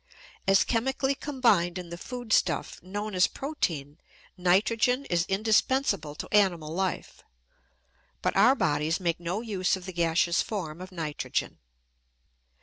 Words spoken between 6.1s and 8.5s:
to animal life; but